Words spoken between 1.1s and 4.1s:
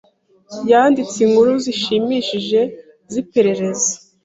inkuru zishimishije ziperereza.